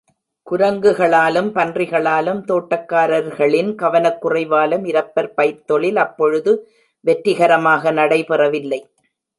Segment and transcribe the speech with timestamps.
[0.47, 6.53] குரங்குகளாலும், பன்றிகளாலும் தோட்டக்காரர்களின் கவனக் குறைவாலும் இரப்பர் பயிர்த்தொழில் அப்பொழுது
[7.05, 8.81] வெற்றிகரமாக நடைபெறவில்லை.